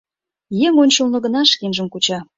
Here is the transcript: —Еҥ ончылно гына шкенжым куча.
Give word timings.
—Еҥ 0.67 0.73
ончылно 0.83 1.17
гына 1.25 1.41
шкенжым 1.51 1.87
куча. 1.93 2.19